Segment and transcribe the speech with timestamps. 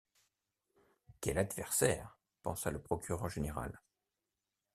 [1.19, 2.17] Quel adversaire!
[2.41, 3.79] pensa le procureur général.